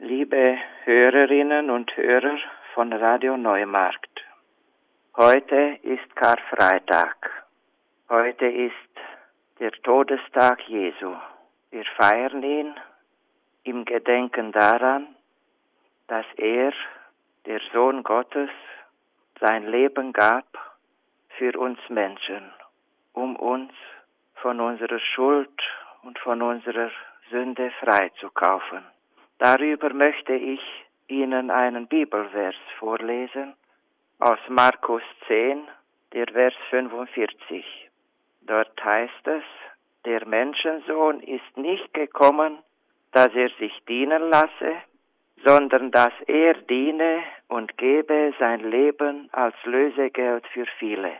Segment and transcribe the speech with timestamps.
[0.00, 2.38] liebe Hörerinnen und Hörer
[2.72, 4.24] von Radio Neumarkt.
[5.14, 7.16] Heute ist Karfreitag.
[8.08, 8.72] Heute ist
[9.58, 11.14] der Todestag Jesu.
[11.70, 12.74] Wir feiern ihn
[13.64, 15.14] im Gedenken daran,
[16.08, 16.72] dass er,
[17.44, 18.50] der Sohn Gottes,
[19.38, 20.46] sein Leben gab
[21.36, 22.50] für uns Menschen,
[23.12, 23.72] um uns
[24.36, 25.60] von unserer Schuld
[26.02, 26.90] und von unserer
[27.30, 28.82] Sünde freizukaufen.
[29.40, 30.60] Darüber möchte ich
[31.08, 33.54] Ihnen einen Bibelvers vorlesen
[34.18, 35.66] aus Markus 10,
[36.12, 37.64] der Vers 45.
[38.42, 39.42] Dort heißt es,
[40.04, 42.58] der Menschensohn ist nicht gekommen,
[43.12, 44.76] dass er sich dienen lasse,
[45.42, 51.12] sondern dass er diene und gebe sein Leben als Lösegeld für viele.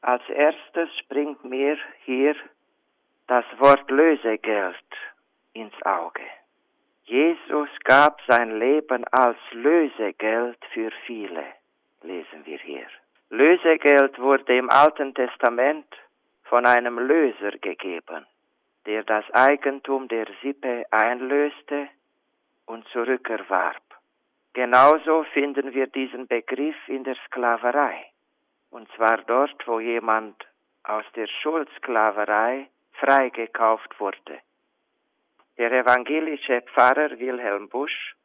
[0.00, 2.34] Als erstes springt mir hier
[3.26, 4.88] das Wort Lösegeld
[5.52, 6.22] ins Auge.
[7.12, 11.44] Jesus gab sein Leben als Lösegeld für viele,
[12.00, 12.86] lesen wir hier.
[13.28, 15.84] Lösegeld wurde im Alten Testament
[16.44, 18.24] von einem Löser gegeben,
[18.86, 21.88] der das Eigentum der Sippe einlöste
[22.64, 23.82] und zurückerwarb.
[24.54, 28.06] Genauso finden wir diesen Begriff in der Sklaverei,
[28.70, 30.46] und zwar dort, wo jemand
[30.84, 34.40] aus der Schuldsklaverei freigekauft wurde.
[35.58, 38.16] Der evangelische Pfarrer Wilhelm Busch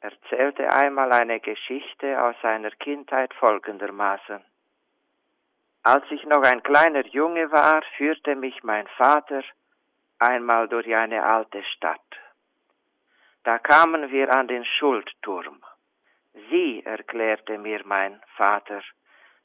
[0.00, 4.44] erzählte einmal eine Geschichte aus seiner Kindheit folgendermaßen.
[5.84, 9.42] Als ich noch ein kleiner Junge war, führte mich mein Vater
[10.18, 12.00] einmal durch eine alte Stadt.
[13.44, 15.64] Da kamen wir an den Schuldturm.
[16.50, 18.82] Sie, erklärte mir mein Vater,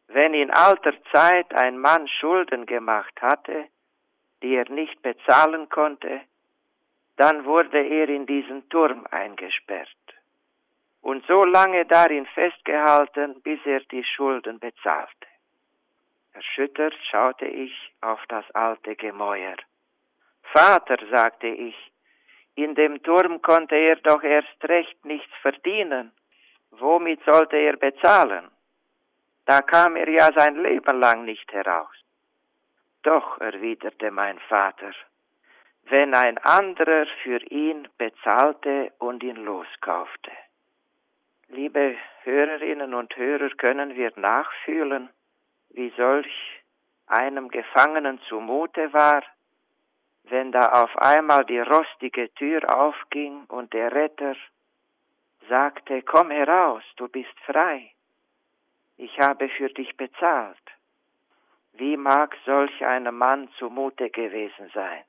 [0.08, 3.68] wenn in alter Zeit ein Mann Schulden gemacht hatte,
[4.42, 6.22] die er nicht bezahlen konnte,
[7.18, 9.90] dann wurde er in diesen Turm eingesperrt
[11.02, 15.28] und so lange darin festgehalten, bis er die Schulden bezahlte.
[16.34, 19.58] Erschüttert schaute ich auf das alte Gemäuer.
[20.54, 21.76] Vater, sagte ich,
[22.56, 26.12] in dem Turm konnte er doch erst recht nichts verdienen.
[26.72, 28.50] Womit sollte er bezahlen?
[29.46, 31.96] Da kam er ja sein Leben lang nicht heraus.
[33.04, 34.92] Doch, erwiderte mein Vater,
[35.90, 40.32] wenn ein anderer für ihn bezahlte und ihn loskaufte.
[41.50, 45.10] Liebe Hörerinnen und Hörer, können wir nachfühlen,
[45.70, 46.62] wie solch
[47.08, 49.24] einem Gefangenen zumute war,
[50.24, 54.36] wenn da auf einmal die rostige Tür aufging und der Retter
[55.48, 57.92] sagte, komm heraus, du bist frei,
[58.98, 60.58] ich habe für dich bezahlt.
[61.74, 65.04] Wie mag solch einem Mann zumute gewesen sein?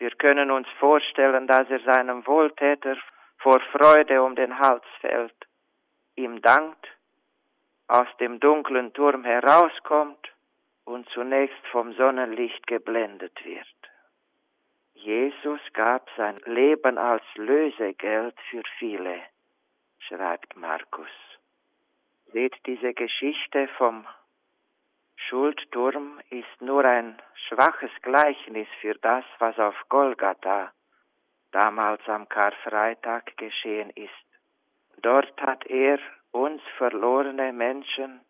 [0.00, 2.96] Wir können uns vorstellen, dass er seinem Wohltäter
[3.36, 5.36] vor Freude um den Hals fällt,
[6.16, 6.88] ihm dankt,
[7.86, 10.32] aus dem dunklen Turm herauskommt
[10.84, 13.66] und zunächst vom Sonnenlicht geblendet wird.
[14.94, 19.20] Jesus gab sein Leben als Lösegeld für viele,
[19.98, 21.10] schreibt Markus.
[22.32, 24.06] Seht diese Geschichte vom
[25.30, 30.72] Schuldturm ist nur ein schwaches Gleichnis für das, was auf Golgatha
[31.52, 34.26] damals am Karfreitag geschehen ist.
[35.02, 36.00] Dort hat er
[36.32, 38.20] uns verlorene Menschen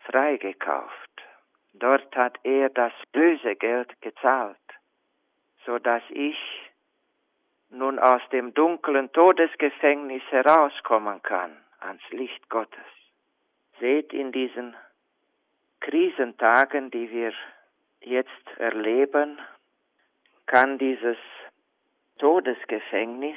[0.00, 1.22] freigekauft.
[1.74, 4.56] Dort hat er das Lösegeld gezahlt,
[5.66, 6.38] so dass ich
[7.68, 12.88] nun aus dem dunklen Todesgefängnis herauskommen kann ans Licht Gottes.
[13.80, 14.74] Seht in diesen
[15.84, 17.34] Krisentagen, die wir
[18.00, 19.38] jetzt erleben,
[20.46, 21.18] kann dieses
[22.18, 23.36] Todesgefängnis,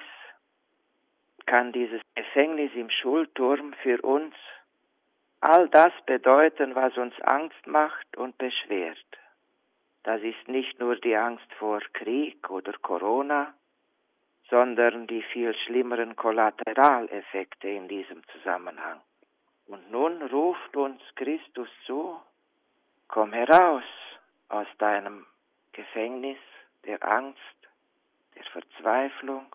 [1.45, 4.33] kann dieses Gefängnis im Schulturm für uns
[5.41, 9.05] all das bedeuten, was uns Angst macht und beschwert.
[10.03, 13.53] Das ist nicht nur die Angst vor Krieg oder Corona,
[14.49, 19.01] sondern die viel schlimmeren Kollateraleffekte in diesem Zusammenhang.
[19.65, 22.17] Und nun ruft uns Christus zu,
[23.07, 23.83] Komm heraus
[24.49, 25.25] aus deinem
[25.71, 26.39] Gefängnis
[26.85, 27.57] der Angst,
[28.35, 29.47] der Verzweiflung.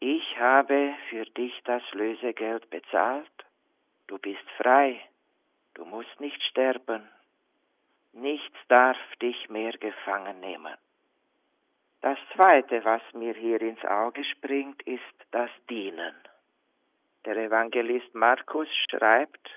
[0.00, 3.46] Ich habe für dich das Lösegeld bezahlt.
[4.06, 5.00] Du bist frei.
[5.74, 7.08] Du musst nicht sterben.
[8.12, 10.76] Nichts darf dich mehr gefangen nehmen.
[12.02, 16.14] Das Zweite, was mir hier ins Auge springt, ist das Dienen.
[17.24, 19.48] Der Evangelist Markus schreibt,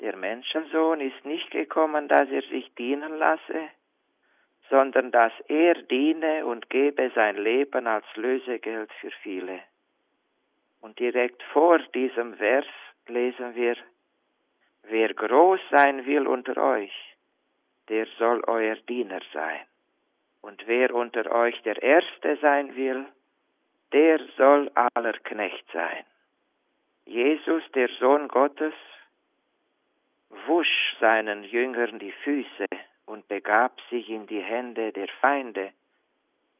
[0.00, 3.68] der Menschensohn ist nicht gekommen, dass er sich dienen lasse,
[4.70, 9.60] sondern dass er diene und gebe sein Leben als Lösegeld für viele.
[10.80, 12.66] Und direkt vor diesem Vers
[13.08, 13.76] lesen wir,
[14.84, 16.92] wer groß sein will unter euch,
[17.88, 19.60] der soll euer Diener sein.
[20.42, 23.06] Und wer unter euch der Erste sein will,
[23.92, 26.04] der soll aller Knecht sein.
[27.06, 28.74] Jesus, der Sohn Gottes,
[30.48, 32.66] wusch seinen Jüngern die Füße
[33.06, 35.72] und begab sich in die Hände der Feinde,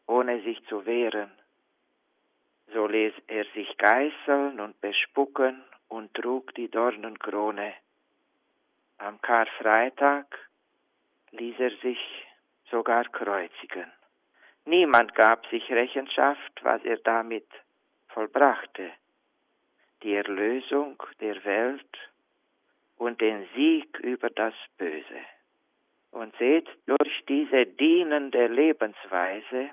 [0.06, 1.30] ohne sich zu wehren.
[2.72, 7.74] So ließ er sich geißeln und bespucken und trug die Dornenkrone.
[8.98, 10.26] Am Karfreitag
[11.30, 11.98] ließ er sich
[12.70, 13.90] sogar kreuzigen.
[14.64, 17.48] Niemand gab sich Rechenschaft, was er damit
[18.08, 18.90] vollbrachte.
[20.02, 22.07] Die Erlösung der Welt
[22.98, 25.20] und den Sieg über das Böse.
[26.10, 29.70] Und seht, durch diese dienende Lebensweise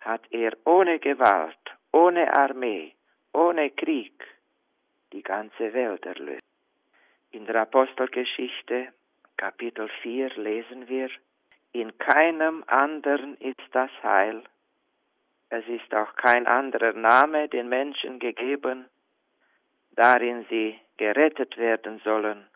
[0.00, 1.58] hat er ohne Gewalt,
[1.92, 2.94] ohne Armee,
[3.32, 4.12] ohne Krieg
[5.12, 6.42] die ganze Welt erlöst.
[7.32, 8.88] In der Apostelgeschichte
[9.36, 11.08] Kapitel 4 lesen wir,
[11.72, 14.42] in keinem anderen ist das Heil,
[15.48, 18.86] es ist auch kein anderer Name den Menschen gegeben,
[19.92, 22.46] darin sie gerettet werden sollen,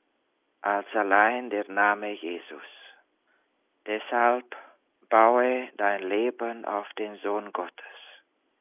[0.60, 2.62] als allein der Name Jesus.
[3.86, 4.56] Deshalb
[5.10, 7.84] baue dein Leben auf den Sohn Gottes.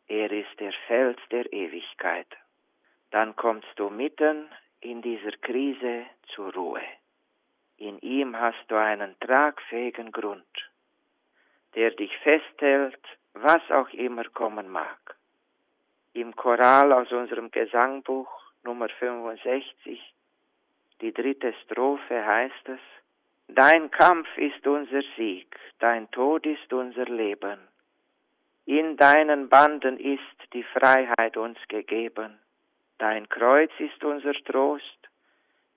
[0.08, 2.28] Er ist der Fels der Ewigkeit.
[3.12, 4.50] Dann kommst du mitten
[4.82, 6.82] in dieser Krise zur Ruhe.
[7.78, 10.72] In ihm hast du einen tragfähigen Grund,
[11.76, 13.04] der dich festhält,
[13.34, 15.16] was auch immer kommen mag.
[16.14, 20.00] Im Choral aus unserem Gesangbuch Nummer 65,
[21.02, 22.80] die dritte Strophe heißt es,
[23.50, 27.60] Dein Kampf ist unser Sieg, dein Tod ist unser Leben.
[28.66, 32.40] In deinen Banden ist die Freiheit uns gegeben.
[33.00, 35.10] Dein Kreuz ist unser Trost,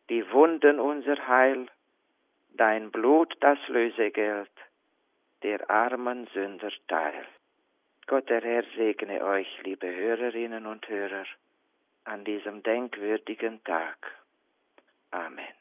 [0.09, 1.67] die Wunden unser Heil,
[2.51, 4.53] dein Blut das Lösegeld,
[5.43, 7.27] der armen Sünder Teil.
[8.07, 11.27] Gott der Herr segne euch, liebe Hörerinnen und Hörer,
[12.07, 13.99] an diesem denkwürdigen Tag.
[15.11, 15.55] Amen.